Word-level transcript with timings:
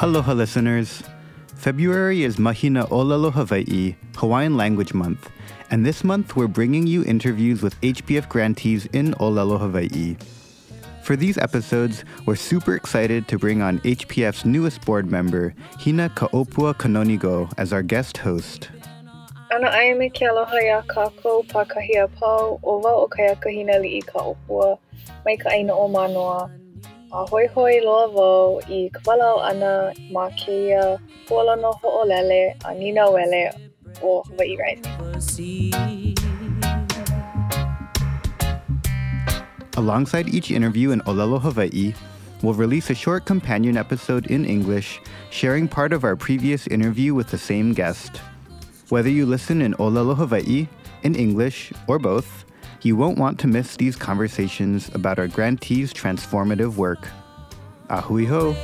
Aloha, 0.00 0.32
listeners. 0.32 1.02
February 1.56 2.22
is 2.22 2.38
Mahina 2.38 2.86
Olelo 2.86 3.32
Hawaii, 3.32 3.96
Hawaiian 4.14 4.56
Language 4.56 4.94
Month, 4.94 5.28
and 5.72 5.84
this 5.84 6.04
month 6.04 6.36
we're 6.36 6.46
bringing 6.46 6.86
you 6.86 7.02
interviews 7.02 7.62
with 7.62 7.74
HPF 7.80 8.28
grantees 8.28 8.86
in 8.92 9.14
Olelo, 9.14 9.58
Hawaii. 9.58 10.16
For 11.02 11.16
these 11.16 11.36
episodes, 11.36 12.04
we're 12.26 12.36
super 12.36 12.76
excited 12.76 13.26
to 13.26 13.40
bring 13.40 13.60
on 13.60 13.80
HPF's 13.80 14.44
newest 14.44 14.86
board 14.86 15.10
member, 15.10 15.52
Hina 15.80 16.10
Kaopua 16.10 16.78
Canonigo, 16.78 17.50
as 17.58 17.72
our 17.72 17.82
guest 17.82 18.18
host. 18.18 18.70
Ana 19.50 19.66
kākou 20.86 21.44
pākahia 21.48 22.06
pau 22.14 22.60
o 22.62 22.80
opua 22.80 24.78
mai 25.24 25.36
ka 25.36 25.50
o 25.50 25.88
manoa 25.88 26.48
Loa 27.10 28.08
wau 28.12 28.60
i 28.68 28.90
ana 29.42 29.94
ma 30.10 30.28
keia 30.30 30.98
ho'olele 31.28 32.54
a 32.64 32.74
Nina 32.74 33.10
Wele 33.10 33.50
o 34.02 34.22
Hawaii 34.28 34.56
Rising. 34.56 36.14
Alongside 39.76 40.28
each 40.34 40.50
interview 40.50 40.90
in 40.90 41.00
Olelo, 41.02 41.40
Hawaii, 41.40 41.94
we'll 42.42 42.52
release 42.52 42.90
a 42.90 42.94
short 42.94 43.24
companion 43.24 43.76
episode 43.76 44.26
in 44.26 44.44
English, 44.44 45.00
sharing 45.30 45.68
part 45.68 45.92
of 45.92 46.04
our 46.04 46.16
previous 46.16 46.66
interview 46.66 47.14
with 47.14 47.28
the 47.28 47.38
same 47.38 47.72
guest. 47.72 48.20
Whether 48.90 49.08
you 49.08 49.24
listen 49.24 49.62
in 49.62 49.74
Olelo, 49.74 50.16
Hawaii, 50.16 50.68
in 51.04 51.14
English, 51.14 51.72
or 51.86 51.98
both, 51.98 52.44
you 52.82 52.96
won't 52.96 53.18
want 53.18 53.38
to 53.40 53.46
miss 53.46 53.76
these 53.76 53.96
conversations 53.96 54.90
about 54.94 55.18
our 55.18 55.28
grantees' 55.28 55.92
transformative 55.92 56.76
work. 56.76 57.08
Ahui 57.88 58.26
ho! 58.26 58.54